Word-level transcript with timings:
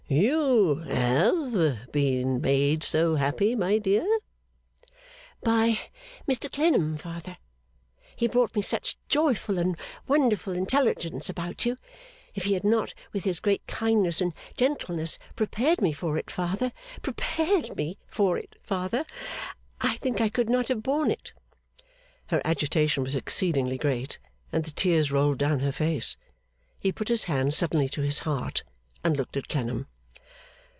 'You 0.13 0.75
have 0.89 1.89
been 1.93 2.41
made 2.41 2.83
so 2.83 3.15
happy, 3.15 3.55
my 3.55 3.77
dear?' 3.77 4.19
'By 5.41 5.79
Mr 6.29 6.51
Clennam, 6.51 6.97
father. 6.97 7.37
He 8.17 8.27
brought 8.27 8.53
me 8.53 8.61
such 8.61 8.97
joyful 9.07 9.57
and 9.57 9.77
wonderful 10.09 10.51
intelligence 10.51 11.29
about 11.29 11.65
you! 11.65 11.77
If 12.35 12.43
he 12.43 12.55
had 12.55 12.65
not 12.65 12.93
with 13.13 13.23
his 13.23 13.39
great 13.39 13.65
kindness 13.67 14.19
and 14.19 14.33
gentleness, 14.57 15.17
prepared 15.37 15.81
me 15.81 15.93
for 15.93 16.17
it, 16.17 16.29
father 16.29 16.73
prepared 17.01 17.77
me 17.77 17.97
for 18.09 18.37
it, 18.37 18.57
father 18.63 19.05
I 19.79 19.95
think 19.95 20.19
I 20.19 20.27
could 20.27 20.49
not 20.49 20.67
have 20.67 20.83
borne 20.83 21.09
it.' 21.09 21.31
Her 22.27 22.41
agitation 22.43 23.03
was 23.05 23.15
exceedingly 23.15 23.77
great, 23.77 24.19
and 24.51 24.65
the 24.65 24.71
tears 24.71 25.09
rolled 25.09 25.37
down 25.37 25.61
her 25.61 25.71
face. 25.71 26.17
He 26.81 26.91
put 26.91 27.07
his 27.07 27.23
hand 27.25 27.53
suddenly 27.53 27.87
to 27.87 28.01
his 28.01 28.19
heart, 28.19 28.63
and 29.05 29.15
looked 29.15 29.37
at 29.37 29.47
Clennam. 29.47 29.87